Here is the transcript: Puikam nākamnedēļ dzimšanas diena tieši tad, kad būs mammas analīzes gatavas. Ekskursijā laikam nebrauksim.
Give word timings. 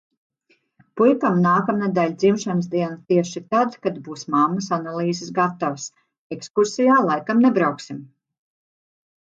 Puikam 0.99 1.35
nākamnedēļ 1.41 2.15
dzimšanas 2.23 2.69
diena 2.71 2.97
tieši 3.13 3.43
tad, 3.55 3.77
kad 3.85 4.01
būs 4.07 4.25
mammas 4.37 4.71
analīzes 4.79 5.31
gatavas. 5.39 5.87
Ekskursijā 6.39 6.97
laikam 7.11 7.47
nebrauksim. 7.49 8.05